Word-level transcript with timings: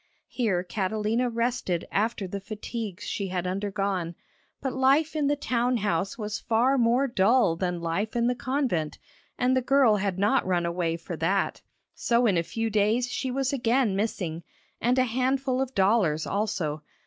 Here 0.29 0.63
Catalina 0.63 1.29
rested 1.29 1.87
after 1.91 2.27
the 2.27 2.39
fatigues 2.39 3.03
she 3.03 3.27
had 3.27 3.45
undergone, 3.45 4.15
but 4.59 4.73
life 4.73 5.15
in 5.15 5.27
the 5.27 5.35
town 5.35 5.77
house 5.77 6.17
was 6.17 6.39
far 6.39 6.75
more 6.79 7.07
dull 7.07 7.55
than 7.55 7.81
life 7.83 8.15
in 8.15 8.25
the 8.25 8.33
convent, 8.33 8.97
and 9.37 9.55
the 9.55 9.61
girl 9.61 9.97
had 9.97 10.17
not 10.17 10.43
run 10.43 10.65
away 10.65 10.97
for 10.97 11.15
that! 11.17 11.61
So 11.93 12.25
in 12.25 12.35
a 12.35 12.41
few 12.41 12.71
days 12.71 13.11
she 13.11 13.29
was 13.29 13.53
again 13.53 13.95
missing, 13.95 14.41
and 14.81 14.97
a 14.97 15.03
handful 15.03 15.61
of 15.61 15.75
dollars 15.75 16.25
also. 16.25 16.81